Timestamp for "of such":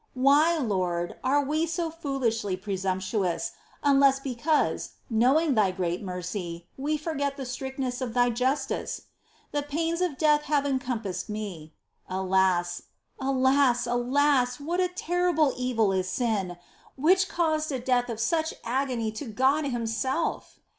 18.09-18.55